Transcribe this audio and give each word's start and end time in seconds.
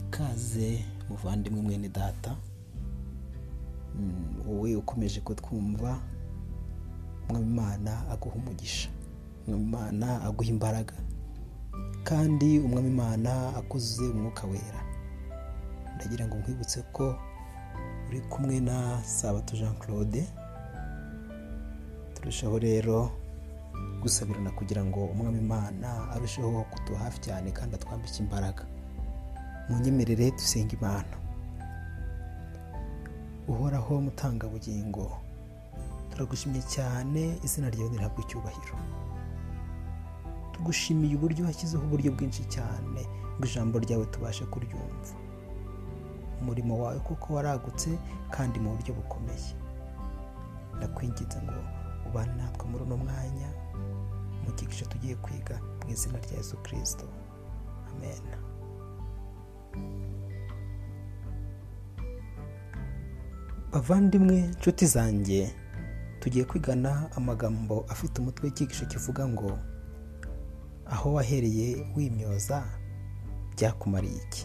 ikaze 0.00 0.84
muvandimwe 1.08 1.60
mwene 1.62 1.88
data. 1.88 2.36
Wowe 4.46 4.76
ukomeje 4.76 5.20
kutwumva 5.20 5.98
umwami 7.30 7.90
aguha 8.12 8.36
umugisha. 8.36 8.88
Umwami 9.48 10.04
aguha 10.04 10.48
imbaraga. 10.50 10.94
Kandi 12.04 12.58
umwami 12.58 12.88
imana 12.88 13.56
akuze 13.56 14.02
umwuka 14.08 14.46
wera. 14.46 14.80
Ndagira 15.96 16.26
ngo 16.26 16.36
nkwibutse 16.36 16.82
ko 16.92 17.16
uri 18.08 18.20
kumwe 18.20 18.60
na 18.60 19.02
sabato 19.04 19.56
jean 19.56 19.74
claude 19.78 20.26
turushaho 22.14 22.58
rero 22.58 23.10
gusabirana 24.02 24.50
kugira 24.50 24.84
ngo 24.84 25.00
umwami 25.04 25.38
imana 25.38 26.10
arusheho 26.14 26.62
kutuba 26.72 26.98
hafi 26.98 27.18
cyane 27.20 27.50
kandi 27.50 27.74
atwambike 27.74 28.18
imbaraga. 28.22 28.64
Mu 29.68 29.80
nyemerere 29.80 30.30
dusenga 30.30 30.72
imana. 30.76 31.14
Uhoraho 33.48 34.00
mutangabugingo 34.00 35.12
turagushimye 36.10 36.62
cyane 36.74 37.38
izina 37.44 37.68
ryawe 37.72 37.90
ntihabwe 37.90 38.20
icyubahiro. 38.24 38.76
Tugushimiye 40.52 41.14
uburyo 41.16 41.44
washyizeho 41.44 41.84
uburyo 41.84 42.12
bwinshi 42.12 42.44
cyane 42.54 43.00
ngo 43.36 43.44
ijambo 43.48 43.78
ryawe 43.84 44.04
tubashe 44.12 44.44
kuryumva. 44.52 45.12
Umurimo 46.44 46.72
wawe 46.82 46.98
kuko 47.08 47.26
waragutse 47.34 47.90
kandi 48.34 48.56
mu 48.60 48.68
buryo 48.76 48.92
bukomeye. 48.98 49.50
Ndakwinginze 50.76 51.38
ngo 51.42 51.58
ubane 52.06 52.32
natwe 52.38 52.64
muri 52.70 52.82
uno 52.84 52.96
mwanya 52.96 53.48
mu 54.44 54.50
gice 54.56 54.84
tugiye 54.84 55.14
kwiga 55.24 55.56
mu 55.82 55.88
izina 55.94 56.18
rya 56.24 56.36
Yesu 56.38 56.56
kirisito 56.64 57.06
amen. 57.90 58.22
Bavandimwe 63.72 64.36
nshuti 64.40 64.86
zanjye 64.86 65.54
tugiye 66.20 66.44
kwigana 66.44 67.10
amagambo 67.16 67.84
afite 67.88 68.14
umutwe 68.20 68.42
w'icyigisho 68.46 68.86
kivuga 68.86 69.22
ngo 69.28 69.50
aho 70.94 71.06
wahereye 71.16 71.86
wimyoza 71.96 72.58
byakumariye 73.54 74.16
iki? 74.24 74.42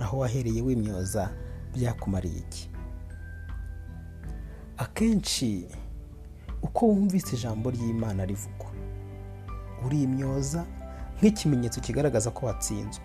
Aho 0.00 0.18
wahereye 0.18 0.62
wimyoza 0.62 1.30
byakumariye 1.74 2.38
iki? 2.38 2.70
Akenshi 4.76 5.66
uko 6.62 6.86
wumvise 6.86 7.36
ijambo 7.36 7.70
ry'imana 7.70 8.24
rivugwa 8.24 8.66
urimyoza 9.86 10.64
nk'ikimenyetso 11.20 11.80
kigaragaza 11.80 12.30
ko 12.30 12.46
watsinzwe. 12.46 13.04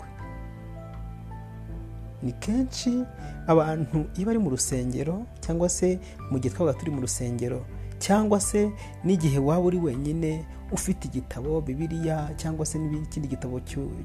Ni 2.23 2.34
kenshi 2.34 3.03
abantu 3.48 4.06
iyo 4.18 4.26
bari 4.28 4.40
mu 4.40 4.50
rusengero 4.50 5.26
cyangwa 5.40 5.70
se 5.70 6.00
mu 6.31 6.40
gihe 6.40 6.56
twabaga 6.56 6.80
turi 6.80 6.92
mu 6.92 7.02
rusengero 7.02 7.66
cyangwa 8.00 8.39
se 8.39 8.72
n'igihe 9.03 9.39
waba 9.39 9.66
uri 9.66 9.78
wenyine 9.78 10.45
ufite 10.72 11.05
igitabo 11.08 11.61
bibiliya 11.61 12.30
cyangwa 12.38 12.66
se 12.66 12.80
n'ikindi 12.80 13.28
gitabo 13.28 13.59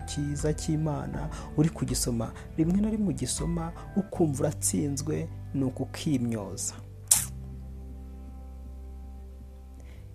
cyiza 0.07 0.53
cy'imana 0.53 1.29
uri 1.57 1.69
kugisoma. 1.71 2.33
Rimwe 2.57 2.81
na 2.81 2.91
rimwe 2.91 3.09
ugisoma 3.15 3.73
ukumva 3.97 4.41
uratsinzwe 4.41 5.29
ni 5.55 5.65
ukukimyoza 5.65 6.75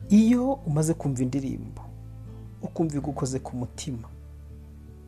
iyo 0.10 0.54
umaze 0.54 0.94
kumva 0.94 1.22
indirimbo 1.24 1.82
ukumva 2.62 2.98
igukoze 2.98 3.40
ku 3.40 3.56
mutima 3.56 4.08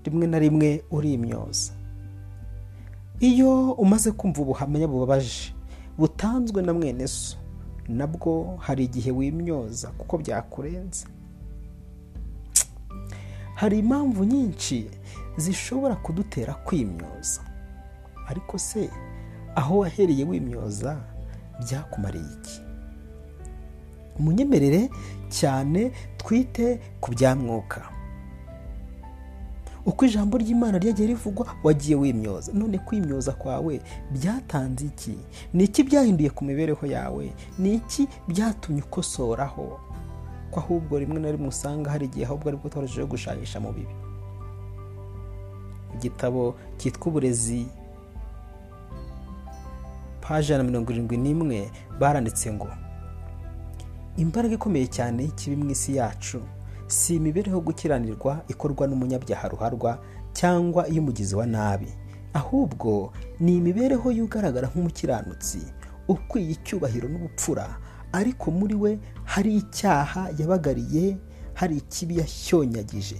rimwe 0.06 0.28
na 0.28 0.40
rimwe 0.40 0.84
urimyoza. 0.92 1.74
Iyo 3.20 3.72
umaze 3.72 4.12
kumva 4.12 4.42
ubuhamya 4.42 4.88
bubabaje 4.88 5.54
butanzwe 5.98 6.62
na 6.62 6.74
mwene 6.74 7.08
so 7.08 7.38
nabwo 7.88 8.58
hari 8.60 8.84
igihe 8.84 9.12
wimyoza 9.12 9.88
kuko 9.88 10.18
byakurenze. 10.18 11.06
Hari 13.56 13.80
impamvu 13.80 14.24
nyinshi 14.24 14.90
zishobora 15.38 15.96
kudutera 15.96 16.54
kwimyoza. 16.54 17.42
Ariko 18.28 18.58
se 18.58 18.90
aho 19.56 19.78
wahereye 19.78 20.24
wimyoza 20.24 20.98
byakumariye 21.60 22.26
iki? 22.42 22.62
Umunyemerere 24.20 24.90
cyane 25.30 25.92
twite 26.18 26.80
ku 27.02 27.12
bya 27.12 27.36
mwuka. 27.36 27.82
Uko 29.86 30.06
ijambo 30.06 30.38
ry'imana 30.38 30.78
ryagiye 30.78 31.08
rivugwa 31.08 31.48
wagiye 31.64 31.96
wimyoza. 31.96 32.52
None 32.54 32.78
kwimyoza 32.78 33.32
kwawe 33.32 33.82
byatanze 34.12 34.86
iki? 34.86 35.18
Ni 35.54 35.64
iki 35.64 35.84
byahinduye 35.84 36.30
ku 36.30 36.46
mibereho 36.46 36.86
yawe? 36.86 37.34
Ni 37.60 37.74
iki 37.74 38.08
byatumye 38.28 38.82
ukosoraho? 38.82 39.80
Ko 40.52 40.60
ahubwo 40.60 41.00
rimwe 41.00 41.20
na 41.20 41.32
rimwe 41.32 41.48
usanga 41.48 41.92
hari 41.92 42.06
igihe 42.06 42.26
ahubwo 42.26 42.50
ari 42.50 42.58
bwo 42.58 42.70
twarushijeho 42.70 43.08
gushayisha 43.08 43.60
mu 43.60 43.72
bibi. 43.74 43.96
Igitabo 45.96 46.56
cyitwa 46.78 47.08
uburezi 47.08 47.68
paje 50.22 50.58
na 50.58 50.64
mirongo 50.64 50.92
irindwi 50.92 51.18
n'imwe 51.18 51.72
baranditse 52.00 52.54
ngo 52.54 52.68
imbaraga 54.18 54.54
ikomeye 54.56 54.88
cyane 54.88 55.24
y'ikibi 55.24 55.56
mu 55.56 55.72
isi 55.72 55.96
yacu. 55.96 56.42
Si 56.92 57.16
imibereho 57.16 57.62
gukiranirwa 57.62 58.44
ikorwa 58.48 58.88
n'umunyabyaha 58.88 59.48
ruharwa 59.48 60.00
cyangwa 60.34 60.88
iy'umugizi 60.90 61.36
wa 61.36 61.46
nabi. 61.46 61.88
Ahubwo 62.34 63.14
ni 63.40 63.58
imibereho 63.58 64.12
y'ugaragara 64.12 64.68
nk'umukiranutsi 64.68 65.60
ukwiye 66.08 66.52
icyubahiro 66.52 67.08
n'ubupfura 67.10 67.78
ariko 68.12 68.52
muri 68.52 68.76
we 68.76 69.00
hari 69.24 69.56
icyaha 69.56 70.30
yabagariye 70.40 71.18
hari 71.54 71.78
ikibi 71.78 72.18
yashyonyagije 72.20 73.16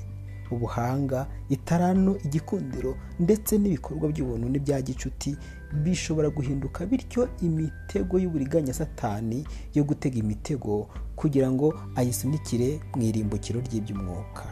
ubuhanga 0.52 1.28
itarano 1.50 2.16
igikundiro 2.26 2.96
ndetse 3.20 3.58
n'ibikorwa 3.58 4.08
by'ubuntu 4.12 4.50
n'ibya 4.50 4.82
gicuti 4.82 5.36
bishobora 5.74 6.30
guhinduka 6.30 6.86
bityo 6.86 7.30
imitego 7.42 8.20
y'uburiganya 8.20 8.74
satani 8.74 9.46
yo 9.74 9.84
gutega 9.84 10.18
imitego 10.20 10.88
kugira 11.16 11.52
ngo 11.52 11.74
ayisunikire 11.96 12.80
mu 12.96 13.02
irimbukiro 13.04 13.60
ry'iby'umwuka. 13.62 14.46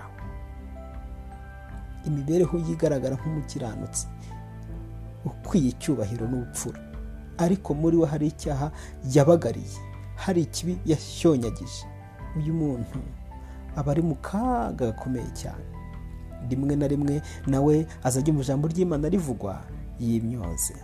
Imibereho 2.08 2.58
yigaragara 2.58 3.16
nk'umukiranutsi 3.16 4.08
ukwiye 5.26 5.70
icyubahiro 5.76 6.28
n'ubupfura. 6.28 6.80
Ariko 7.38 7.74
muri 7.74 7.98
we 7.98 8.08
hari 8.08 8.28
icyaha 8.28 8.72
yabagariye 9.16 9.80
hari 10.16 10.42
ikibi 10.42 10.78
yashyonyagije. 10.86 11.84
Uyu 12.38 12.54
muntu 12.54 13.00
aba 13.76 13.92
ari 13.92 14.02
mu 14.02 14.16
kaga 14.16 14.86
gakomeye 14.96 15.28
cyane. 15.36 15.64
Rimwe 16.50 16.76
na 16.76 16.88
rimwe 16.88 17.22
nawe 17.48 17.76
azajya 18.04 18.32
mu 18.34 18.42
ijambo 18.42 18.68
ry'imana 18.72 19.10
rivugwa 19.12 19.60
yimyoze. 20.00 20.76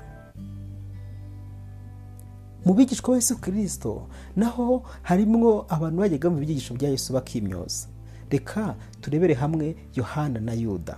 Mu 2.65 2.73
bigishwa 2.73 3.09
wa 3.11 3.15
Yesu 3.17 3.37
kirisito 3.41 4.07
naho 4.35 4.83
harimo 5.01 5.65
abantu 5.69 5.97
bajyaga 6.01 6.29
mu 6.29 6.37
byigisho 6.39 6.73
bya 6.73 6.89
Yesu 6.89 7.13
bakimyoza. 7.13 7.87
Reka 8.29 8.75
turebere 9.01 9.33
hamwe 9.33 9.75
yohana 9.95 10.39
na 10.39 10.53
yuda. 10.53 10.97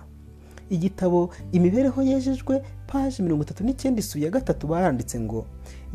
Igitabo 0.70 1.30
imibereho 1.52 2.02
yejejwe 2.02 2.62
paje 2.86 3.22
mirongo 3.22 3.42
itatu 3.42 3.64
n'icyenda 3.64 4.00
isuye 4.00 4.24
ya 4.24 4.30
gatatu 4.30 4.66
baranditse 4.66 5.20
ngo 5.20 5.46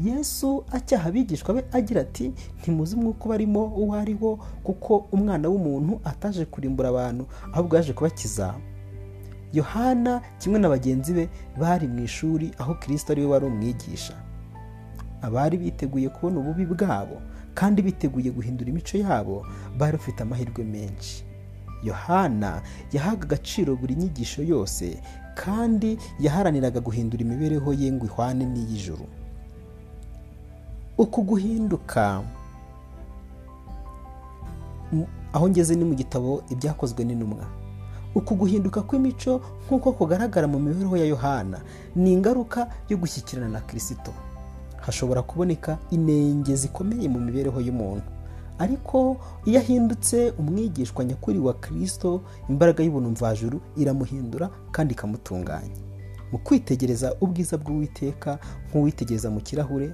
yesu 0.04 0.64
acyaha 0.72 1.10
abigishwa 1.10 1.54
be 1.54 1.64
agira 1.72 2.02
ati 2.02 2.34
ntimuzi 2.62 2.96
umwuka 2.96 3.30
barimo 3.30 3.66
uwo 3.66 3.94
ari 3.96 4.18
wo 4.22 4.40
kuko 4.64 5.06
umwana 5.12 5.50
w'umuntu 5.50 6.02
ataje 6.04 6.46
kurimbura 6.46 6.90
abantu 6.90 7.26
ahubwo 7.54 7.76
yaje 7.76 7.94
kubakiza 7.94 8.54
yohana 9.54 10.22
kimwe 10.40 10.60
na 10.60 10.70
bagenzi 10.70 11.14
be 11.14 11.30
bari 11.60 11.88
mu 11.88 12.04
ishuri 12.04 12.52
aho 12.58 12.74
kirisito 12.76 13.12
ari 13.14 13.22
we 13.22 13.28
wari 13.28 13.46
umwigisha. 13.46 14.14
Abari 15.24 15.58
biteguye 15.58 16.10
kubona 16.10 16.40
ububi 16.40 16.66
bwabo 16.68 17.18
kandi 17.56 17.82
biteguye 17.82 18.30
guhindura 18.32 18.70
imico 18.70 18.98
yabo 18.98 19.46
bari 19.78 19.98
bafite 19.98 20.20
amahirwe 20.24 20.64
menshi. 20.64 21.24
Yohana 21.84 22.62
yahaga 22.92 23.24
agaciro 23.28 23.76
buri 23.76 23.96
nyigisho 23.96 24.44
yose 24.44 24.98
kandi 25.36 25.98
yaharaniraga 26.20 26.80
guhindura 26.80 27.22
imibereho 27.24 27.74
ye 27.74 27.92
ngo 27.92 28.06
ihwane 28.06 28.46
n'iy'ijuru. 28.46 29.06
Uku 30.98 31.22
guhinduka 31.24 32.22
aho 35.34 35.50
ngeze 35.50 35.76
ni 35.76 35.84
mu 35.86 35.96
gitabo 35.96 36.44
ibyakozwe 36.50 37.04
n'intumwa. 37.06 37.46
Uku 38.16 38.36
guhinduka 38.36 38.82
kw'imico 38.86 39.42
nk'uko 39.66 39.92
kugaragara 39.98 40.46
mu 40.48 40.60
mibereho 40.62 40.98
ya 40.98 41.06
yohana 41.10 41.60
ni 41.96 42.14
ingaruka 42.14 42.70
yo 42.90 42.98
gushyikirana 42.98 43.50
na 43.50 43.62
kirisito 43.66 44.14
hashobora 44.86 45.22
kuboneka 45.24 45.78
inenge 45.96 46.56
zikomeye 46.56 47.08
mu 47.10 47.20
mibereho 47.20 47.62
y'umuntu. 47.62 48.04
Ariko 48.60 49.18
iyo 49.46 49.60
ahindutse 49.60 50.34
umwigishwa 50.40 51.06
nyakuri 51.06 51.40
wa 51.40 51.54
kirisito 51.54 52.22
imbaraga 52.50 52.84
y'ubuntu 52.84 53.10
mvajuru 53.10 53.62
iramuhindura 53.78 54.50
kandi 54.72 54.94
ikamutunganya. 54.94 55.76
Mu 56.32 56.38
kwitegereza 56.40 57.16
ubwiza 57.22 57.58
bw'uwiteka 57.58 58.40
nk'uwitegereza 58.70 59.30
mu 59.30 59.40
kirahure 59.42 59.92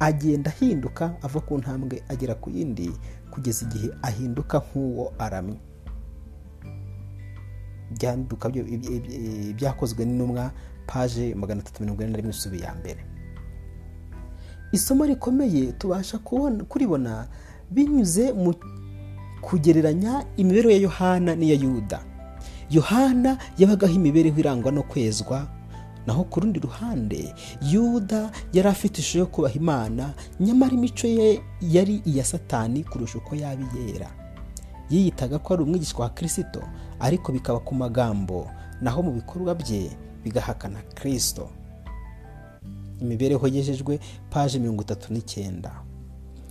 agenda 0.00 0.50
ahinduka 0.50 1.14
ava 1.22 1.40
ku 1.40 1.58
ntambwe 1.58 2.02
agera 2.08 2.34
ku 2.34 2.50
yindi 2.50 2.90
kugeza 3.30 3.64
igihe 3.66 3.88
ahinduka 4.02 4.58
nk'uwo 4.58 5.12
aramye. 5.18 5.56
Byakozwe 9.56 10.04
n'intumwa 10.04 10.50
paje 10.86 11.34
magana 11.34 11.60
atatu 11.60 11.82
mirongo 11.82 12.02
ine 12.02 12.10
na 12.10 12.16
rimwe 12.16 12.30
isubi 12.32 12.60
ya 12.60 12.74
mbere. 12.74 13.04
Isomo 14.72 15.04
rikomeye 15.06 15.72
tubasha 15.72 16.18
kuribona 16.68 17.26
binyuze 17.70 18.32
mu 18.32 18.54
kugereranya 19.40 20.24
imibereho 20.36 20.70
ya 20.70 20.76
yohana 20.76 21.34
n'iya 21.34 21.54
yuda. 21.54 22.00
Yohana 22.70 23.38
yabagaho 23.58 23.92
imibereho 23.94 24.38
irangwa 24.40 24.72
no 24.72 24.82
kwezwa 24.82 25.48
naho 26.06 26.24
ku 26.24 26.40
rundi 26.40 26.60
ruhande 26.60 27.34
yuda 27.70 28.30
yari 28.52 28.68
afite 28.68 28.98
ishusho 29.00 29.18
yo 29.18 29.26
kubaha 29.26 29.54
imana 29.54 30.14
nyamara 30.40 30.72
imico 30.74 31.06
ye 31.06 31.40
yari 31.60 32.02
iya 32.04 32.24
satani 32.24 32.84
kurusha 32.84 33.18
uko 33.18 33.34
yaba 33.34 33.62
iyera. 33.76 34.10
Yiyitaga 34.90 35.38
ko 35.38 35.54
ari 35.54 35.62
umwigishwa 35.62 36.04
wa 36.04 36.10
kirisito 36.10 36.62
ariko 37.00 37.32
bikaba 37.32 37.60
ku 37.60 37.74
magambo 37.74 38.50
naho 38.80 39.02
mu 39.02 39.12
bikorwa 39.12 39.54
bye 39.54 39.90
bigahakana 40.24 40.82
kirisito 40.94 41.48
imibereho 43.04 43.46
yejejwe 43.48 44.00
paje 44.30 44.58
mirongo 44.58 44.82
itatu 44.82 45.12
n'icyenda. 45.12 45.72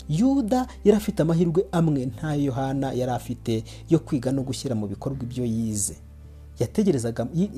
Yuda 0.09 0.67
yari 0.83 0.97
afite 0.97 1.21
amahirwe 1.21 1.65
amwe 1.71 2.05
nta 2.05 2.35
yohana 2.35 2.91
yari 2.93 3.11
afite 3.11 3.63
yo 3.89 3.99
kwiga 3.99 4.31
no 4.31 4.43
gushyira 4.43 4.75
mu 4.75 4.87
bikorwa 4.87 5.19
ibyo 5.23 5.45
yize. 5.45 5.95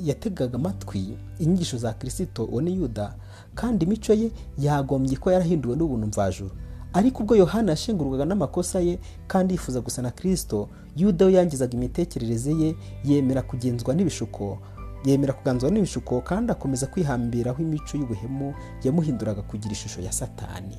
Yategaga 0.06 0.56
amatwi 0.56 1.18
inyigisho 1.40 1.78
za 1.78 1.94
kirisito 1.94 2.46
uwo 2.46 2.62
ni 2.62 2.76
yuda 2.76 3.16
kandi 3.56 3.86
imico 3.86 4.14
ye 4.14 4.32
yagombye 4.58 5.18
ko 5.18 5.32
yarahinduwe 5.32 5.76
n'ubuntu 5.76 6.08
mvajuru 6.08 6.52
ariko 6.94 7.24
ubwo 7.24 7.36
yohana 7.36 7.72
yashengurwaga 7.72 8.26
n'amakosa 8.26 8.80
ye 8.80 9.00
kandi 9.28 9.54
yifuza 9.54 9.82
gusa 9.82 10.02
na 10.02 10.12
kirisito 10.12 10.70
yuda 10.96 11.26
we 11.26 11.34
yangizaga 11.34 11.74
imitekerereze 11.74 12.52
ye 12.54 12.76
yemera 13.06 13.42
kugenzwa 13.42 13.94
n'ibishuko 13.96 14.58
yemera 15.06 15.34
kuganzwa 15.34 15.70
n'ibishuko 15.72 16.22
kandi 16.22 16.52
akomeza 16.52 16.88
kwihambiraho 16.88 17.62
imico 17.62 17.98
y'ubuhemu 17.98 18.54
yamuhinduraga 18.84 19.42
kugira 19.42 19.72
ishusho 19.74 20.02
ya 20.02 20.12
satani. 20.12 20.78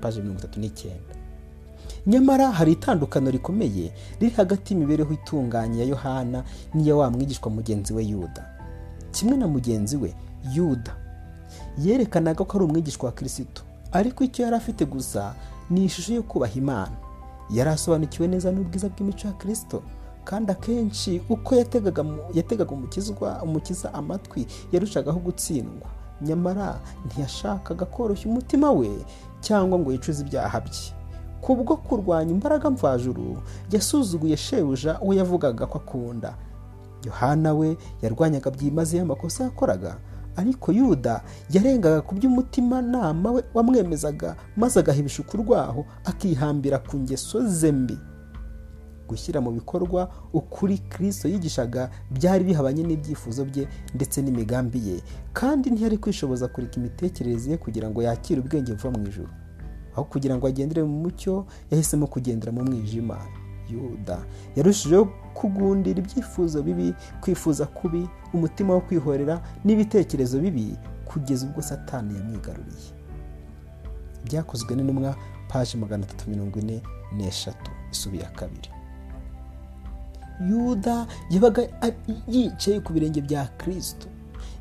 Paje 0.00 0.20
mirongo 0.20 0.38
itatu 0.38 0.60
n'icyenda. 0.60 1.14
Nyamara 2.06 2.50
hari 2.52 2.72
itandukano 2.72 3.30
rikomeye 3.30 3.92
riri 4.20 4.34
hagati 4.36 4.74
y'imibereho 4.74 5.12
itunganye 5.14 5.80
ya 5.80 5.86
yohana 5.86 6.44
n'iya 6.74 6.96
wa 6.96 7.10
mwigishwa 7.10 7.50
mugenzi 7.50 7.92
we 7.92 8.04
yuda. 8.04 8.46
Kimwe 9.12 9.36
na 9.36 9.46
mugenzi 9.48 9.96
we 9.96 10.14
yuda. 10.54 10.96
Yerekanaga 11.78 12.44
ko 12.44 12.56
ari 12.58 12.64
umwigishwa 12.64 13.06
wa 13.06 13.12
kirisito 13.12 13.62
ariko 13.92 14.24
icyo 14.24 14.44
yari 14.44 14.56
afite 14.56 14.84
gusa 14.86 15.34
ni 15.70 15.84
ishusho 15.84 16.14
yo 16.14 16.22
kubaha 16.22 16.54
imana. 16.54 16.92
Yari 17.50 17.70
asobanukiwe 17.70 18.28
neza 18.28 18.52
n'ubwiza 18.52 18.88
bw'imico 18.88 19.26
ya 19.28 19.32
kirisito 19.34 19.82
kandi 20.24 20.52
akenshi 20.52 21.22
uko 21.28 21.54
yategaga 22.34 22.74
umukiza 23.42 23.94
amatwi 23.94 24.46
yarushagaho 24.72 25.18
gutsindwa. 25.18 25.88
Nyamara 26.22 26.80
ntiyashakaga 27.06 27.84
koroshya 27.86 28.28
umutima 28.30 28.70
we 28.72 28.90
cyangwa 29.40 29.78
ngo 29.78 29.92
yicuze 29.92 30.22
ibyaha 30.22 30.60
bye. 30.60 30.92
Kubwo 31.40 31.76
kurwanya 31.76 32.30
imbaraga 32.32 32.70
mvajuru 32.70 33.38
yasuzuguye 33.72 34.36
shebuja 34.36 35.00
uwo 35.00 35.14
yavugaga 35.14 35.66
ko 35.66 35.78
akunda. 35.78 36.34
Yohana 37.06 37.54
we 37.54 37.76
yarwanyaga 38.02 38.50
byimazeyo 38.50 39.02
amakosa 39.02 39.44
yakoraga 39.44 39.96
ariko 40.36 40.72
yuda 40.72 41.24
yarengaga 41.50 42.00
ku 42.02 42.14
by'umutimanama 42.14 43.30
we 43.32 43.42
wamwemezaga 43.54 44.36
maze 44.56 44.80
agaha 44.80 44.98
ibishuku 45.00 45.36
akihambira 46.04 46.78
ku 46.78 46.96
ngeso 46.96 47.46
ze 47.48 47.72
mbi. 47.72 47.98
Gushyira 49.10 49.40
mu 49.42 49.50
bikorwa 49.50 50.06
ukuri 50.32 50.78
kirisito 50.78 51.26
yigishaga 51.28 51.90
byari 52.10 52.44
bihabanye 52.46 52.82
n'ibyifuzo 52.86 53.42
bye 53.44 53.66
ndetse 53.94 54.22
n'imigambi 54.22 54.78
ye. 54.88 54.96
Kandi 55.34 55.70
ntiyari 55.74 55.98
kwishoboza 55.98 56.46
kureka 56.48 56.76
imitekerereze 56.78 57.50
ye 57.50 57.56
kugira 57.58 57.90
ngo 57.90 58.02
yakire 58.02 58.38
ubwenge 58.40 58.72
buva 58.78 58.90
mu 58.94 59.06
ijoro 59.10 59.28
aho 59.92 60.04
kugira 60.06 60.36
ngo 60.38 60.46
agendere 60.46 60.82
mu 60.86 60.96
mucyo 61.02 61.46
yahisemo 61.70 62.06
kugendera 62.06 62.52
mu 62.54 62.62
mwijima. 62.64 63.18
Yuda. 63.70 64.18
Yarushijeho 64.56 65.04
kugundira 65.34 65.98
ibyifuzo 66.02 66.62
bibi 66.62 66.94
kwifuza 67.22 67.66
kubi 67.66 68.08
umutima 68.34 68.74
wo 68.74 68.80
kwihorera 68.80 69.42
n'ibitekerezo 69.64 70.38
bibi 70.40 70.74
kugeza 71.04 71.46
ubwo 71.46 71.62
satani 71.62 72.14
yamwigaruriye. 72.18 72.90
Byakozwe 74.24 74.74
n'intumwa 74.76 75.14
paji 75.48 75.76
magana 75.76 76.02
atatu 76.06 76.30
mirongo 76.30 76.58
ine 76.58 76.82
n'eshatu. 77.16 77.70
Isubi 77.92 78.18
ya 78.18 78.30
kabiri. 78.30 78.70
Yuda 80.48 81.06
yabaga 81.30 81.62
yicaye 82.28 82.80
ku 82.80 82.92
birenge 82.92 83.20
bya 83.20 83.46
kirisito 83.58 84.08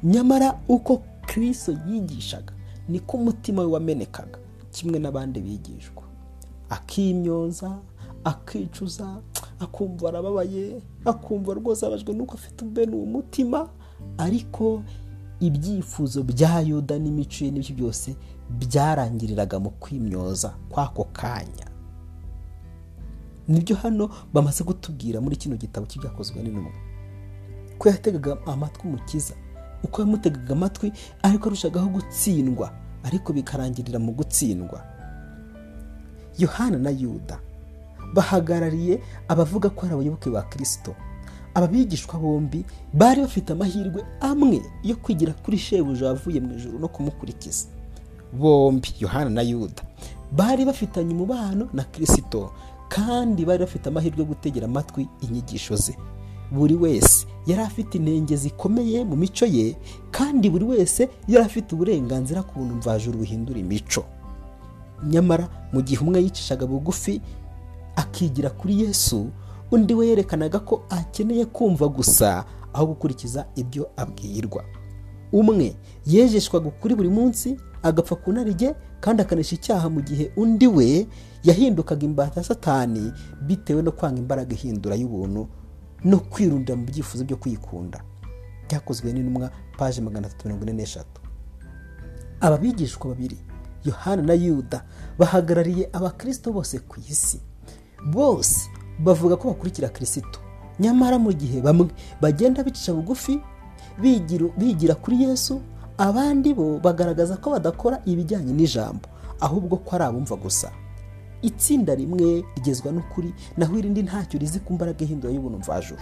nyamara 0.04 0.60
uko 0.68 1.02
kirisito 1.28 1.78
yigishaga 1.90 2.54
niko 2.90 3.18
umutima 3.18 3.62
we 3.62 3.68
wamenekaga. 3.68 4.40
Kimwe 4.72 5.00
n'abandi 5.00 5.40
bigishwa. 5.42 6.04
Akimyoza 6.70 7.78
akicuza 8.24 9.22
akumva 9.60 10.10
arababaye 10.10 10.81
akumva 11.06 11.54
rwose 11.54 11.86
abajwe 11.86 12.14
nuko 12.14 12.34
afite 12.34 12.66
ubene 12.66 12.96
uwo 12.96 13.06
mutima. 13.06 13.70
Ariko 14.18 14.84
ibyifuzo 15.40 16.24
bya 16.24 16.60
yuda 16.62 17.00
n'imico 17.00 17.46
ye 17.46 17.52
n'ibyo 17.52 17.75
byose 17.75 18.16
byarangiriraga 18.50 19.60
mu 19.60 19.70
kwimyoza 19.70 20.50
kw'ako 20.70 21.04
kanya. 21.14 21.68
Ni 23.50 23.60
byo 23.62 23.75
hano 23.75 24.10
bamaze 24.34 24.63
kutubwira 24.63 25.22
muri 25.22 25.36
kino 25.36 25.56
gitabo 25.57 25.86
cy'ibyakozwe 25.90 26.38
n'intumwa. 26.44 26.72
Ko 27.78 27.90
yategaga 27.90 28.38
amatwi 28.46 28.88
umukiza 28.88 29.34
uko 29.84 30.01
yamutegaga 30.01 30.54
amatwi 30.54 30.92
ariko 31.24 31.46
arushagaho 31.50 31.88
gutsindwa 31.90 32.69
ariko 33.04 33.34
bikarangirira 33.34 34.00
mu 34.00 34.12
gutsindwa. 34.12 34.84
Yohana 36.38 36.77
na 36.77 36.89
yuda 36.89 37.39
bahagarariye 38.13 39.00
abavuga 39.27 39.70
ko 39.70 39.86
ari 39.86 39.94
abayoboke 39.96 40.29
ba 40.29 40.41
kirisito 40.50 40.96
aba 41.53 41.68
bigishwa 41.68 42.20
bombi 42.20 42.65
bari 42.94 43.22
bafite 43.22 43.50
amahirwe 43.53 44.06
amwe 44.22 44.62
yo 44.84 44.96
kwigira 44.96 45.34
kuri 45.34 45.58
shebuja 45.58 46.06
wavuye 46.08 46.39
mu 46.39 46.53
ijoro 46.53 46.79
no 46.79 46.88
kumukurikiza. 46.88 47.68
Bombi 48.34 48.94
yohana 49.00 49.29
na 49.29 49.41
yuda 49.41 49.84
bari 50.32 50.65
bafitanye 50.65 51.13
umubano 51.13 51.70
na 51.74 51.84
kirisito 51.84 52.51
kandi 52.89 53.46
bari 53.46 53.60
bafite 53.63 53.88
amahirwe 53.89 54.19
yo 54.19 54.25
gutegera 54.25 54.65
amatwi 54.65 55.08
inyigisho 55.22 55.75
ze. 55.75 55.98
Buri 56.51 56.75
wese 56.75 57.27
yari 57.46 57.62
afite 57.62 57.96
intenge 57.98 58.36
zikomeye 58.36 59.05
mu 59.05 59.15
mico 59.15 59.46
ye 59.46 59.75
kandi 60.12 60.50
buri 60.50 60.65
wese 60.65 61.10
yari 61.27 61.46
afite 61.46 61.75
uburenganzira 61.75 62.43
ku 62.43 62.60
buntu 62.60 62.75
mvajuru 62.75 63.17
buhindura 63.17 63.60
imico. 63.60 64.05
Nyamara 65.05 65.50
mu 65.74 65.81
gihe 65.81 66.01
umwe 66.01 66.22
yicishaga 66.24 66.65
bugufi 66.65 67.22
akigira 67.96 68.50
kuri 68.50 68.81
yesu 68.81 69.27
undi 69.72 69.93
we 69.93 70.08
yerekanaga 70.08 70.60
ko 70.60 70.81
akeneye 70.89 71.46
kumva 71.46 71.88
gusa 71.88 72.46
aho 72.74 72.86
gukurikiza 72.86 73.46
ibyo 73.55 73.89
abwirwa. 73.98 74.63
Umwe 75.31 75.75
yejeshwaga 76.05 76.67
ukuri 76.67 76.96
buri 76.96 77.10
munsi 77.10 77.58
agapfa 77.84 78.15
ku 78.15 78.34
kandi 79.00 79.22
akanesha 79.22 79.55
icyaha 79.55 79.89
mu 79.89 80.01
gihe 80.01 80.31
undi 80.36 80.67
we 80.67 81.08
yahindukaga 81.43 82.05
imbata 82.05 82.43
satani 82.43 83.12
bitewe 83.41 83.81
no 83.81 83.91
kwanga 83.91 84.19
imbaraga 84.19 84.53
ihindura 84.55 84.96
y'ubuntu 84.96 85.48
no 86.03 86.17
kwirundira 86.19 86.75
mu 86.77 86.86
byifuzo 86.86 87.24
byo 87.24 87.38
kwikunda. 87.38 88.01
Byakozwe 88.67 89.13
n'intumwa 89.13 89.50
paje 89.77 90.01
magana 90.01 90.27
atatu 90.27 90.48
mirongo 90.48 90.63
ine 90.63 90.74
n'eshatu. 90.74 91.22
Aba 92.41 92.58
bigishwa 92.58 93.08
babiri 93.08 93.38
yohana 93.86 94.22
na 94.22 94.34
yuda 94.34 94.84
bahagarariye 95.17 95.89
abakirisito 95.93 96.51
bose 96.53 96.79
ku 96.79 97.00
isi. 97.10 97.39
Bose 98.12 98.69
bavuga 99.00 99.36
ko 99.38 99.48
bakurikira 99.51 99.89
kirisito 99.89 100.39
nyamara 100.79 101.19
mu 101.19 101.31
gihe 101.34 101.62
bamwe 101.62 101.88
bagenda 102.22 102.63
bicisha 102.63 102.93
bugufi 102.93 103.39
bigira 104.58 104.96
kuri 104.96 105.24
yesu 105.24 105.60
abandi 105.98 106.53
bo 106.53 106.79
bagaragaza 106.79 107.36
ko 107.38 107.51
badakora 107.51 108.00
ibijyanye 108.05 108.53
n'ijambo 108.55 109.03
ahubwo 109.39 109.77
ko 109.84 109.96
ari 109.96 110.03
abumva 110.08 110.36
gusa. 110.36 110.72
Itsinda 111.41 111.96
rimwe 111.96 112.43
rigezwa 112.55 112.91
n'ukuri 112.91 113.34
naho 113.58 113.77
irindi 113.79 114.03
ntacyo 114.03 114.39
rizi 114.39 114.60
ku 114.60 114.74
mbaraga 114.74 115.03
ihindura 115.05 115.34
y'ubuntu 115.34 115.58
mvajuru 115.60 116.01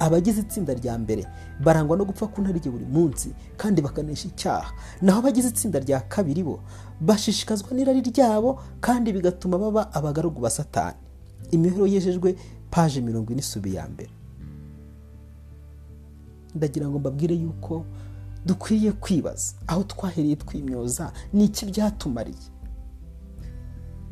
abagize 0.00 0.40
itsinda 0.40 0.74
rya 0.74 0.94
mbere 0.98 1.26
barangwa 1.64 1.96
no 1.98 2.04
gupfa 2.06 2.26
ku 2.30 2.38
ntarige 2.42 2.70
buri 2.70 2.84
munsi 2.86 3.34
kandi 3.58 3.82
bakanesha 3.82 4.28
icyaha. 4.30 4.70
Naho 5.02 5.18
abagize 5.18 5.48
itsinda 5.50 5.78
rya 5.82 6.00
kabiri 6.06 6.42
bo 6.46 6.60
bashishikazwa 7.02 7.74
n'irari 7.74 8.00
ryabo 8.06 8.60
kandi 8.80 9.10
bigatuma 9.12 9.58
baba 9.58 9.90
abagaragu 9.94 10.38
ba 10.40 10.50
satani. 10.50 10.96
Imibereho 11.50 11.86
yejejwe 11.90 12.36
paje 12.70 13.00
mirongo 13.02 13.32
ine 13.34 13.40
isubi 13.42 13.74
ya 13.74 13.88
mbere. 13.90 14.10
Ndagira 16.54 16.88
ngo 16.88 16.98
mbabwire 16.98 17.34
yuko 17.34 17.84
dukwiye 18.46 18.92
kwibaza 18.92 19.54
aho 19.66 19.82
twahereye 19.84 20.36
twimyoza 20.36 21.12
ni 21.32 21.44
iki 21.44 21.66
byatumariye? 21.66 22.38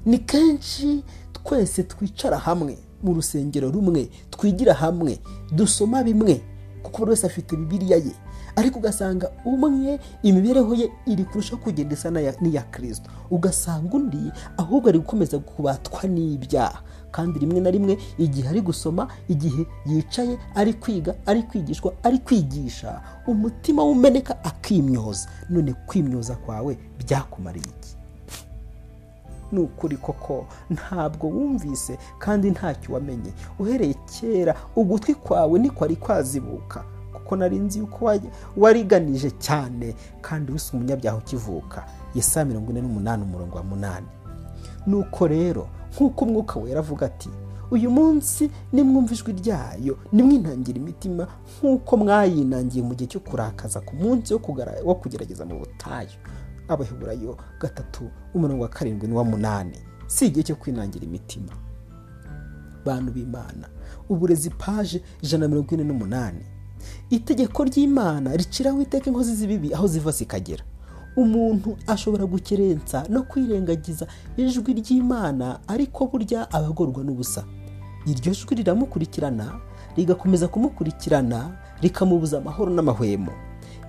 Ni 0.06 0.18
kenshi 0.18 1.04
twese 1.32 1.82
twicara 1.82 2.38
hamwe 2.38 2.78
mu 3.02 3.14
rusengero 3.14 3.70
rumwe 3.70 4.08
twigira 4.30 4.74
hamwe 4.74 5.18
dusoma 5.52 6.02
bimwe 6.02 6.40
kuko 6.82 6.98
buri 6.98 7.10
wese 7.10 7.26
afite 7.26 7.56
bibiliya 7.56 7.96
ye. 7.96 8.12
Ariko 8.56 8.78
ugasanga 8.78 9.30
umwe 9.44 10.00
imibereho 10.22 10.74
ye 10.74 10.90
iri 11.06 11.24
kurushaho 11.24 11.62
kugenda 11.62 11.94
isa 11.94 12.10
n'iya 12.10 12.62
kirisito 12.72 13.10
ugasanga 13.30 13.92
undi 13.96 14.32
ahubwo 14.56 14.88
ari 14.88 14.98
gukomeza 14.98 15.38
kubatwa 15.38 16.08
n'ibyaha. 16.08 16.82
Kandi 17.10 17.38
rimwe 17.38 17.60
na 17.60 17.70
rimwe 17.70 17.98
igihe 18.18 18.48
ari 18.48 18.60
gusoma 18.60 19.08
igihe 19.28 19.66
yicaye 19.86 20.38
ari 20.54 20.72
kwiga 20.74 21.14
ari 21.26 21.42
kwigishwa 21.42 21.92
ari 22.02 22.18
kwigisha 22.18 23.00
umutima 23.26 23.82
w'umeneka 23.84 24.44
akimyoza. 24.44 25.28
None 25.50 25.74
kwimyoza 25.86 26.36
kwawe 26.36 26.78
byakumariye 26.98 27.66
iki? 27.66 27.85
Ni 29.52 29.58
ukuri 29.60 29.96
koko 29.96 30.46
ntabwo 30.70 31.26
wumvise 31.28 31.98
kandi 32.18 32.50
ntacyo 32.50 32.94
wamenye. 32.94 33.32
Uhereye 33.58 33.94
kera 33.94 34.54
ugutwi 34.76 35.14
kwawe 35.14 35.58
ntikwari 35.58 35.96
kwazibuka. 35.96 36.84
Kuko 37.12 37.36
nari 37.36 37.58
nzi 37.58 37.78
yuko 37.78 38.12
wariganije 38.56 39.30
cyane 39.30 39.94
kandi 40.20 40.52
wese 40.52 40.76
umunyabyaha 40.76 41.16
ukivuka. 41.16 41.84
Yesa 42.14 42.44
mirongo 42.44 42.70
ine 42.70 42.80
n'umunani 42.82 43.22
umurongo 43.22 43.56
wa 43.56 43.62
munani. 43.62 44.06
Nuko 44.86 45.26
rero 45.26 45.68
nk'uko 45.94 46.24
umwuka 46.24 46.60
wera 46.60 46.78
avuga 46.80 47.06
ati 47.06 47.28
uyu 47.70 47.90
munsi 47.90 48.50
nimwumva 48.72 49.12
ijwi 49.12 49.32
ryayo 49.32 49.98
nimwinangira 50.12 50.78
imitima 50.78 51.26
nk'uko 51.58 51.96
mwayinangiye 51.96 52.84
mu 52.84 52.94
gihe 52.94 53.08
cyo 53.10 53.20
kurakaza 53.20 53.80
ku 53.82 53.96
munsi 53.96 54.34
wo 54.84 54.94
kugerageza 54.94 55.42
mu 55.44 55.58
butayu. 55.58 56.14
Abaheburayo 56.68 57.36
gatatu 57.60 58.10
umurongo 58.34 58.62
wa 58.62 58.68
karindwi 58.68 59.08
n'uwa 59.08 59.24
munani. 59.24 59.78
Si 60.06 60.26
igihe 60.26 60.42
cyo 60.42 60.56
kwinangira 60.56 61.04
imitima. 61.04 61.52
Bantu 62.84 63.12
b'imana 63.12 63.68
uburezi 64.08 64.50
paje 64.50 65.02
ijana 65.22 65.44
na 65.44 65.48
mirongo 65.48 65.74
ine 65.74 65.84
n'umunani. 65.84 66.44
Itegeko 67.10 67.64
ry'imana 67.64 68.36
riciraho 68.36 68.82
iteka 68.82 69.10
inkozi 69.10 69.34
z'ibibi 69.34 69.74
aho 69.74 69.86
ziva 69.86 70.10
zikagera. 70.10 70.64
Umuntu 71.16 71.76
ashobora 71.86 72.26
gukerensa 72.26 73.04
no 73.08 73.22
kwirengagiza 73.22 74.06
ijwi 74.36 74.72
ry'imana 74.74 75.58
ariko 75.68 76.06
burya 76.06 76.50
abagorwa 76.52 77.04
n'ubusa. 77.04 77.44
Iryo 78.06 78.32
jwi 78.34 78.54
riramukurikirana 78.56 79.60
rigakomeza 79.96 80.48
kumukurikirana 80.48 81.56
rikamubuza 81.82 82.38
amahoro 82.38 82.70
n'amahwemo. 82.70 83.32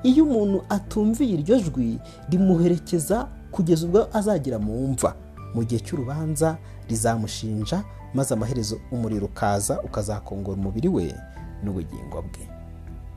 Iyo 0.04 0.24
umuntu 0.25 0.63
atumviye 0.70 1.34
iryo 1.34 1.60
jwi 1.60 2.00
rimuherekeza 2.30 3.27
kugeza 3.51 3.86
ubwo 3.86 4.08
azagera 4.18 4.60
mu 4.60 4.88
mva. 4.88 5.16
Mu 5.56 5.63
gihe 5.63 5.80
cy'urubanza 5.82 6.58
rizamushinja 6.89 7.84
maze 8.13 8.34
amaherezo 8.34 8.77
umuriro 8.92 9.25
ukaza 9.25 9.82
ukazakongora 9.82 10.58
umubiri 10.60 10.88
we 10.89 11.16
n'ubugingo 11.63 12.22
bwe. 12.22 12.44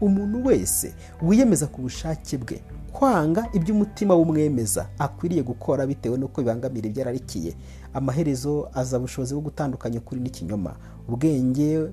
Umuntu 0.01 0.47
wese 0.49 0.95
wiyemeza 1.23 1.67
ku 1.67 1.81
bushake 1.83 2.39
bwe 2.39 2.63
kwanga 2.93 3.47
ibyo 3.53 3.75
umutima 3.75 4.15
w'umwemeza 4.15 4.87
akwiriye 4.99 5.43
gukora 5.43 5.87
bitewe 5.87 6.19
n'uko 6.19 6.41
bibangamira 6.41 6.87
ibyo 6.89 7.03
ararikiye 7.03 7.53
amaherezo 7.95 8.69
aza 8.75 8.99
ubushobozi 8.99 9.35
bwo 9.35 9.43
gutandukanya 9.53 9.99
ukuri 10.01 10.21
n'ikinyoma. 10.21 10.73
Ubwenge 11.09 11.91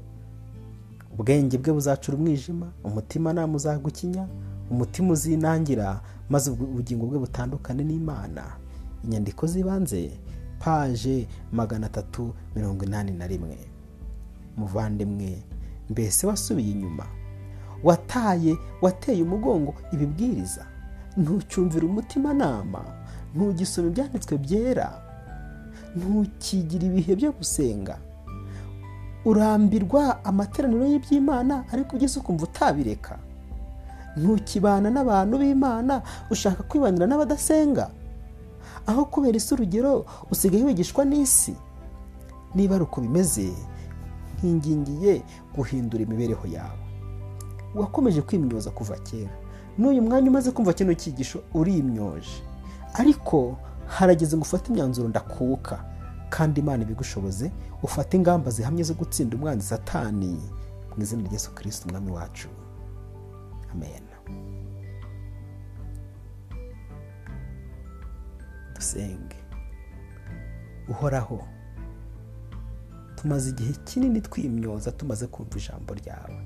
ubwenge 1.19 1.57
bwe 1.57 1.73
buzacura 1.73 2.17
umwijima 2.17 2.71
umutima 2.83 3.33
nama 3.33 3.55
uzagukinya 3.55 4.27
umutima 4.71 5.13
uzinangira 5.13 6.01
maze 6.29 6.51
ubugingo 6.51 7.05
bwe 7.07 7.19
butandukane 7.19 7.83
n'imana. 7.83 8.43
Inyandiko 9.03 9.47
z'ibanze 9.47 10.11
paje 10.59 11.27
magana 11.51 11.85
atatu 11.87 12.33
mirongo 12.55 12.85
inani 12.85 13.11
na 13.11 13.27
rimwe. 13.27 13.57
Muvandimwe 14.57 15.43
mbese 15.89 16.27
wasubiye 16.27 16.71
inyuma? 16.71 17.05
Wataye 17.83 18.57
wateye 18.81 19.23
umugongo 19.23 19.73
ibibwiriza? 19.93 20.65
Ntucyumvira 21.17 21.85
umutimanama? 21.87 22.81
Ntugisoma 23.35 23.87
ibyanditswe 23.87 24.37
byera? 24.37 25.01
Ntukigire 25.95 26.85
ibihe 26.87 27.15
byo 27.15 27.31
gusenga? 27.31 27.97
Urambirwa 29.25 30.25
amateraniro 30.25 30.85
y'iby'imana 30.85 31.63
ariko 31.71 31.95
ugeze 31.95 32.19
ukumva 32.19 32.43
utabireka? 32.43 33.19
Ntukibana 34.17 34.89
n'abantu 34.89 35.37
b'imana 35.37 36.01
ushaka 36.29 36.63
kwibanira 36.63 37.05
n'abadasenga? 37.07 37.89
Aho 38.87 39.05
kubera 39.05 39.37
isi 39.37 39.53
urugero 39.53 40.05
usigaye 40.31 40.63
wigishwa 40.63 41.05
n'isi. 41.05 41.55
Niba 42.55 42.75
ari 42.75 42.83
uko 42.83 43.01
bimeze 43.01 43.51
nkingingiye 44.37 45.21
guhindura 45.55 46.03
imibereho 46.03 46.47
yawe. 46.47 46.83
Wakomeje 47.75 48.21
kwimyoza 48.21 48.71
kuva 48.71 48.95
kera. 49.03 49.31
N'uyu 49.77 50.01
mwanya 50.01 50.29
umaze 50.29 50.51
kumva 50.51 50.73
kino 50.73 50.93
cyigisho 50.93 51.39
urimyoje. 51.53 52.41
Ariko 52.93 53.57
harageze 53.87 54.37
ngo 54.37 54.41
ufate 54.43 54.69
imyanzuro 54.71 55.07
ndakuka. 55.09 55.83
Kandi 56.29 56.59
imana 56.61 56.83
ibigushoboze 56.83 57.51
ufate 57.83 58.17
ingamba 58.17 58.51
zihamye 58.51 58.83
zo 58.83 58.93
gutsinda 58.93 59.35
umwanzi 59.37 59.67
satani 59.67 60.39
mu 60.97 61.03
izina 61.03 61.21
rya 61.23 61.31
Yesu 61.31 61.51
kirisiti 61.55 61.87
umwami 61.87 62.11
wacu. 62.11 62.47
Amen. 63.71 64.03
Dusenge. 68.77 69.35
Uhoraho 70.89 71.47
tumaze 73.15 73.49
igihe 73.49 73.73
kinini 73.85 74.21
twimyoza 74.21 74.91
tumaze 74.91 75.27
kumva 75.27 75.57
ijambo 75.57 75.93
ryawe. 75.93 76.41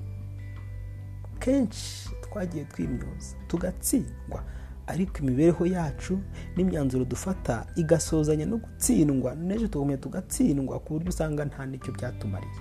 Kenshi 1.38 2.10
twagiye 2.22 2.64
twimyoza 2.64 3.36
tugatsindwa 3.48 4.42
ariko 4.86 5.18
imibereho 5.18 5.66
yacu 5.66 6.18
n'imyanzuro 6.56 7.04
dufata 7.04 7.66
igasozanya 7.76 8.46
no 8.46 8.56
gutsindwa 8.56 9.34
n'ejo 9.34 9.68
tugumya 9.68 9.96
tugatsindwa 9.96 10.78
ku 10.80 10.92
buryo 10.98 11.08
usanga 11.08 11.44
nta 11.44 11.66
n'icyo 11.66 11.92
byatumariye. 11.92 12.60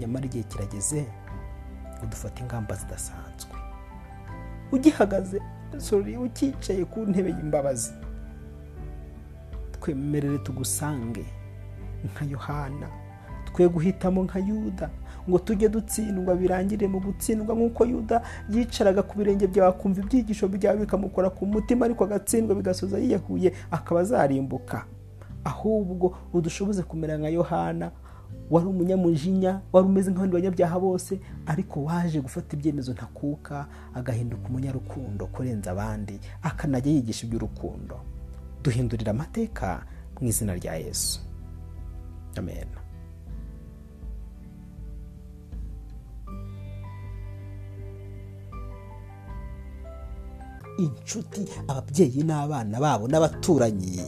Nyamara 0.00 0.24
igihe 0.26 0.44
kirageze 0.44 1.06
ngo 1.98 2.06
dufate 2.06 2.40
ingamba 2.42 2.74
zidasanzwe. 2.76 3.52
Ugihagaze 4.72 5.40
ukicaye 6.24 6.84
ku 6.84 7.00
ntebe 7.06 7.28
y'imbabazi. 7.30 7.92
Twemerere 9.80 10.38
tugusange 10.38 11.24
nka 12.04 12.24
yohana. 12.24 12.88
Twe 13.44 13.68
guhitamo 13.68 14.22
nka 14.24 14.38
yuda 14.38 14.90
ngo 15.28 15.38
tujye 15.38 15.68
dutsindwa 15.68 16.34
birangire 16.36 16.88
mu 16.88 17.00
gutsindwa 17.00 17.54
nk'uko 17.54 17.84
yuda 17.86 18.22
yicaraga 18.50 19.02
ku 19.02 19.18
birenge 19.18 19.46
byawe 19.46 19.68
akumva 19.68 20.00
ibyigisho 20.00 20.48
byawe 20.48 20.78
bikamukora 20.80 21.30
ku 21.30 21.46
mutima 21.46 21.84
ariko 21.84 22.04
agatsindwa 22.04 22.54
bigasoza 22.56 22.98
yiyahuye 22.98 23.52
akaba 23.70 24.00
azarimbuka. 24.00 24.84
Ahubwo 25.44 26.16
udushoboze 26.32 26.82
kumera 26.82 27.18
nka 27.18 27.28
yohana 27.28 27.90
wari 28.50 28.66
umunyamujinya 28.66 29.60
wari 29.72 29.86
umeze 29.88 30.10
nk'abandi 30.10 30.34
banyabyaha 30.36 30.76
bose 30.80 31.20
ariko 31.46 31.84
waje 31.84 32.20
gufata 32.20 32.56
ibyemezo 32.56 32.92
ntakuka 32.92 33.66
agahinduka 33.94 34.48
umunyarukundo 34.48 35.26
kurenza 35.26 35.70
abandi 35.72 36.20
akanajya 36.42 36.92
yigisha 36.92 37.26
iby'urukundo. 37.26 37.96
Duhindurira 38.68 39.10
amateka 39.16 39.88
mu 40.20 40.28
izina 40.28 40.52
rya 40.60 40.74
yesu. 40.84 41.24
Amen. 42.38 42.68
Inshuti 50.78 51.42
ababyeyi 51.68 52.22
n'abana 52.22 52.78
babo 52.80 53.08
n'abaturanyi 53.08 53.98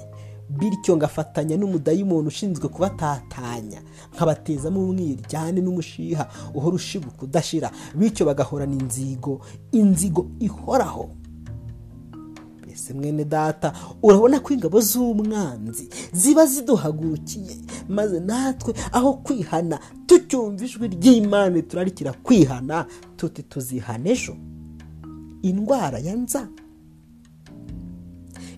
bityo 0.51 0.97
ngafatanya 0.97 1.55
n'umudayimoni 1.57 2.27
ushinzwe 2.29 2.67
kubatatanya 2.69 3.81
nkabatezamo 4.15 4.79
umwiryane 4.83 5.61
n'umushiha 5.63 6.25
uhora 6.55 6.75
ushibuka 6.81 7.21
udashira 7.27 7.69
bityo 7.99 8.23
bagahorana 8.27 8.75
inzigo 8.81 9.41
inzigo 9.73 10.23
ihoraho. 10.47 11.05
Mbese 12.71 12.95
mwene 12.95 13.25
data 13.25 13.73
urabona 14.03 14.41
ko 14.41 14.55
ingabo 14.55 14.81
z'umwanzi 14.81 15.89
ziba 16.13 16.47
ziduhagurukiye 16.47 17.57
maze 17.89 18.21
natwe 18.21 18.75
aho 18.93 19.15
kwihana 19.15 19.79
tucyumva 20.07 20.65
ijwi 20.65 20.89
ry'imana 20.89 21.63
turarikira 21.63 22.13
kwihana 22.13 22.87
tuti 23.17 23.43
tuzihana 23.43 24.11
ejo. 24.11 24.37
Indwara 25.43 25.99
ya 25.99 26.15
nza. 26.17 26.49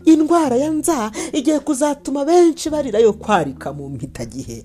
Indwara 0.04 0.56
ya 0.56 0.70
nza 0.70 1.10
igiye 1.32 1.58
kuzatuma 1.60 2.24
benshi 2.24 2.70
barira 2.70 2.98
yo 2.98 3.12
kwarika 3.12 3.72
mu 3.72 3.88
mpitagihe 3.88 4.64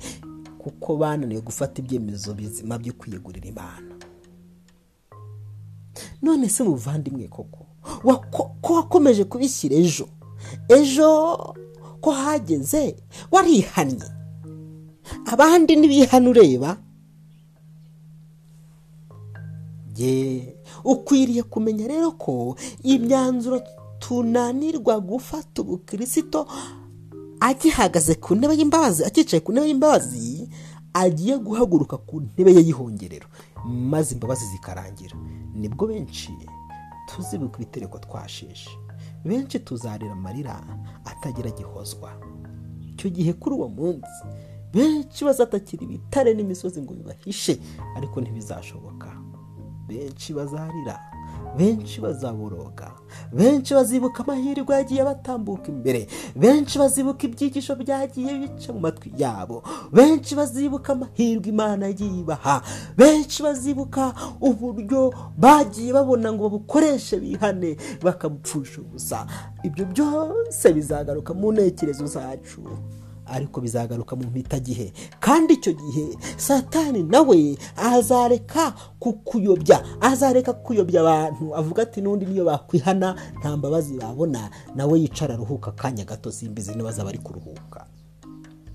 kuko 0.59 0.97
bananiwe 0.97 1.41
gufata 1.41 1.79
ibyemezo 1.81 2.33
bizima 2.33 2.77
byo 2.77 2.93
kwiyegurira 2.93 3.47
imana. 3.47 3.95
None 6.21 6.49
se 6.49 6.63
muvandimwe 6.63 7.27
koko? 7.27 7.66
Ko 8.31 8.73
wakomeje 8.73 9.23
kubishyira 9.23 9.75
ejo? 9.75 10.07
Ejo 10.69 11.09
ko 12.01 12.11
hageze? 12.11 12.95
Warihannye. 13.31 14.09
Abandi 15.25 15.75
ntibihane 15.75 16.29
ureba. 16.29 16.77
Ye 19.97 20.55
ukwiriye 20.83 21.43
kumenya 21.43 21.87
rero 21.87 22.11
ko 22.11 22.55
imyanzuro 22.83 23.61
tunanirwa 23.99 24.99
gufata 24.99 25.61
ubukirisito 25.61 26.45
agihagaze 27.39 28.15
ku 28.21 28.35
ntebe 28.35 28.53
y'imbabazi 28.57 29.01
akicaye 29.05 29.41
ku 29.41 29.51
ntebe 29.51 29.67
y'imbabazi 29.67 30.49
agiye 30.93 31.37
guhaguruka 31.41 31.97
ku 31.97 32.21
ntebe 32.21 32.53
ye 32.53 32.61
y'ihongerero. 32.67 33.27
Maze 33.65 34.13
imbabazi 34.13 34.45
zikarangira. 34.53 35.15
Nibwo 35.57 35.87
benshi 35.87 36.29
tuzibuka 37.07 37.55
ibitereko 37.57 37.99
twashishe 37.99 38.69
benshi 39.25 39.59
tuzarira 39.59 40.11
amarira 40.13 40.55
atagira 41.05 41.49
gihozwa. 41.51 42.11
Icyo 42.93 43.09
gihe 43.09 43.33
kuri 43.33 43.55
uwo 43.55 43.67
munsi 43.69 44.23
benshi 44.73 45.25
bazatakira 45.25 45.83
ibitare 45.83 46.33
n'imisozi 46.33 46.81
ngo 46.81 46.93
bibahishe 46.93 47.59
ariko 47.97 48.21
ntibizashoboka. 48.21 49.09
Benshi 49.87 50.33
bazarira. 50.33 50.95
Benshi 51.57 52.01
bazaboroga 52.01 52.91
benshi 53.33 53.73
bazibuka 53.73 54.23
amahirwe 54.23 54.75
yagiye 54.75 55.03
batambuka 55.03 55.67
imbere. 55.71 56.07
Benshi 56.35 56.79
bazibuka 56.79 57.23
ibyigisho 57.27 57.75
byagiye 57.75 58.39
bica 58.39 58.73
mu 58.73 58.79
matwi 58.79 59.11
yabo. 59.17 59.63
Benshi 59.91 60.35
bazibuka 60.35 60.93
amahirwe 60.93 61.49
imana 61.49 61.85
yagiye 61.85 62.19
ibaha. 62.19 62.61
Benshi 62.97 63.43
bazibuka 63.43 64.13
uburyo 64.41 65.13
bagiye 65.37 65.93
babona 65.93 66.33
ngo 66.33 66.43
babukoreshe 66.49 67.19
bihane 67.19 67.77
bakabupfusha 68.03 68.81
ubusa. 68.81 69.25
Ibyo 69.63 69.85
byose 69.85 70.73
bizagaruka 70.73 71.33
mu 71.33 71.51
ntekerezo 71.51 72.05
zacu. 72.05 72.61
Ariko 73.29 73.61
bizagaruka 73.61 74.15
mu 74.15 74.23
mpitagihe 74.27 74.93
kandi 75.19 75.53
icyo 75.53 75.73
gihe 75.73 76.17
satani 76.37 77.03
nawe 77.03 77.57
azareka 77.75 78.73
kukuyobya 78.99 79.83
azareka 80.01 80.53
kuyobya 80.53 81.01
abantu. 81.01 81.55
Avuga 81.55 81.83
ati 81.83 82.01
n'undi 82.01 82.25
niyo 82.25 82.45
bakwihana 82.45 83.15
nta 83.39 83.57
mbabazi 83.57 83.97
babona. 83.97 84.49
Nawe 84.75 84.99
yicara 84.99 85.33
aruhuka 85.33 85.71
akanya 85.71 86.05
gato 86.05 86.31
simbizi 86.31 86.75
niba 86.75 86.89
azaba 86.89 87.09
ari 87.09 87.17
kuruhuka. 87.19 87.85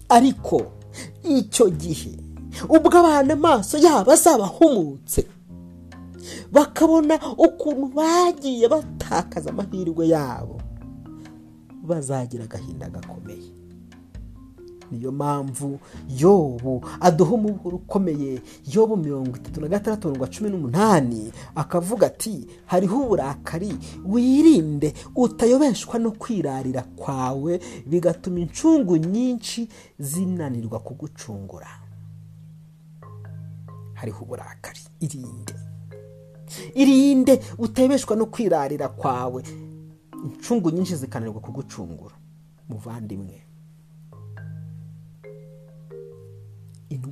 Ariko 0.09 0.63
icyo 1.25 1.71
gihe 1.71 2.13
ubwo 2.69 2.89
abantu 2.99 3.33
amaso 3.33 3.79
yabo 3.79 4.13
azaba 4.13 4.45
ahumutse 4.45 5.25
bakabona 6.53 7.19
ukuntu 7.39 7.87
bagiye 7.97 8.69
batakaza 8.69 9.51
amahirwe 9.51 10.09
yabo 10.09 10.61
bazagira 11.83 12.45
agahinda 12.45 12.89
gakomeye. 12.89 13.51
Niyo 14.93 15.13
mpamvu 15.13 15.81
yobu 16.19 16.85
aduha 17.01 17.31
umuburo 17.33 17.77
ukomeye. 17.77 18.43
Yobu 18.73 18.97
mirongo 18.97 19.37
itatu 19.37 19.61
na 19.61 19.69
gatandatu 19.69 20.09
mirongo 20.09 20.27
cumi 20.27 20.51
n'umunani 20.51 21.33
akavuga 21.55 22.07
ati 22.07 22.47
hariho 22.67 23.01
uburakari 23.03 23.75
wirinde 24.05 24.95
utayobeshwa 25.17 25.99
no 25.99 26.11
kwirarira 26.13 26.83
kwawe 26.83 27.61
bigatuma 27.87 28.41
incungu 28.41 28.97
nyinshi 28.97 29.69
zinanirwa 29.99 30.79
kugucungura. 30.81 31.69
Hariho 33.95 34.25
uburakari. 34.25 34.81
Irinde. 35.01 35.55
Irinde 36.75 37.41
utayobeshwa 37.59 38.17
no 38.17 38.27
kwirarira 38.27 38.89
kwawe. 38.89 39.43
Incungu 40.25 40.71
nyinshi 40.71 40.97
zikananirwa 40.97 41.41
kugucungura. 41.41 42.15
Muvandimwe. 42.69 43.43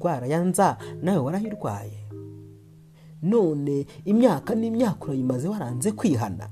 Indwara 0.01 0.27
ya 0.27 0.41
nza 0.45 0.77
nawe 1.03 1.19
warayirwaye. 1.19 1.93
None 3.23 3.87
imyaka 4.05 4.55
n'imyaka 4.55 5.05
urayimaze 5.05 5.49
waranze 5.49 5.93
kwihana. 5.93 6.49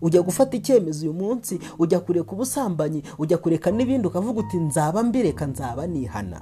Ujya 0.00 0.22
gufata 0.22 0.56
icyemezo 0.56 1.04
uyu 1.04 1.12
munsi 1.12 1.60
ujya 1.78 2.00
kureka 2.00 2.32
ubusambanyi 2.32 3.02
ujya 3.18 3.38
kureka 3.38 3.70
n'ibindi 3.70 4.08
ukavuga 4.08 4.40
uti 4.40 4.56
nzaba 4.56 5.02
mbireka 5.02 5.46
nzaba 5.46 5.86
nihana. 5.86 6.40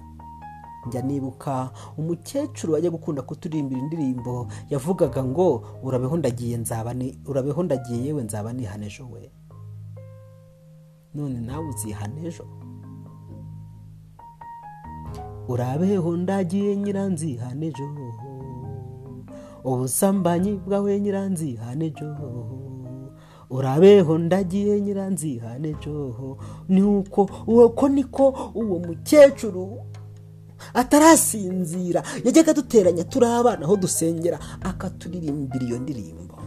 Njya 0.86 1.02
nibuka 1.02 1.70
umukecuru 1.98 2.72
wajya 2.72 2.90
gukunda 2.90 3.22
kuturimbira 3.22 3.80
indirimbo 3.80 4.46
yavugaga 4.70 5.24
ngo 5.24 5.66
urabeho 5.82 6.16
ndagiye 6.16 6.56
nzaba 6.56 6.94
urabeho 7.26 7.62
ndagiye 7.62 8.04
yewe 8.04 8.22
nzaba 8.22 8.52
nihana 8.52 8.86
ejo 8.86 9.08
we. 9.10 9.30
None 11.14 11.40
nawe 11.40 11.66
uzihana 11.68 12.20
ejo. 12.26 12.46
Urabeho 15.48 16.16
ndagiye 16.16 16.76
nyiranzihane 16.76 17.66
ejo 17.66 17.86
ubusambanyi 19.64 20.52
bwawe 20.66 21.00
nyiranzihane 21.00 21.86
ejo 21.86 22.08
urabeho 23.50 24.18
ndagiye 24.18 24.80
nyiranzihane 24.80 25.68
ejo 25.68 26.36
ni 26.68 26.82
uko 26.82 27.20
uko 27.46 27.88
niko 27.88 28.24
uwo 28.54 28.78
mukecuru 28.78 29.80
atarasinzira. 30.74 32.02
Yajyaga 32.24 32.50
aduteranya 32.50 33.04
turi 33.04 33.26
abana 33.26 33.64
aho 33.66 33.76
dusengera 33.76 34.38
akaturirimbira 34.62 35.64
iyo 35.66 35.78
ndirimbo. 35.78 36.38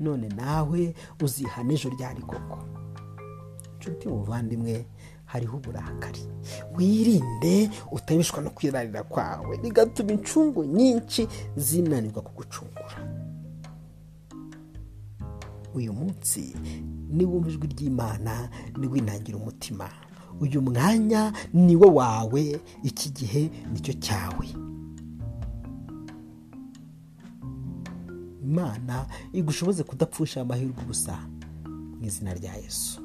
None 0.00 0.28
nawe 0.28 0.94
uzihana 1.22 1.72
ejo 1.72 1.88
ryari 1.94 2.22
koko? 2.22 2.58
Inshuti 3.78 4.08
muvandimwe 4.08 4.86
hariho 5.28 5.56
uburakari. 5.56 6.22
Wirinde 6.76 7.70
utabishwa 7.92 8.40
no 8.42 8.50
kwirarira 8.50 9.02
kwawe. 9.02 9.58
Bigatuma 9.62 10.12
incungu 10.12 10.64
nyinshi 10.64 11.28
zinanirwa 11.56 12.22
kugucungura 12.22 12.98
uyu 15.74 15.92
munsi 15.92 16.56
niwumva 17.10 17.48
ijwi 17.50 17.66
ry'imana 17.68 18.48
niwinangira 18.78 19.38
umutima. 19.38 19.88
Uyu 20.40 20.62
mwanya 20.62 21.32
ni 21.52 21.76
wo 21.76 21.94
wawe 21.94 22.60
iki 22.82 23.10
gihe 23.10 23.50
ni 23.72 23.80
cyo 23.80 23.92
cyawe. 23.92 24.46
Imana 28.42 29.06
igushoboze 29.32 29.82
kudapfusha 29.84 30.40
amahirwe 30.40 30.82
ubusa 30.82 31.18
mu 31.98 32.04
izina 32.06 32.34
rya 32.34 32.54
yesu. 32.54 33.00